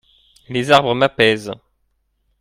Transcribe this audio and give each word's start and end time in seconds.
Les 0.49 0.71
arbres 0.71 0.95
m’apaisent. 0.95 1.51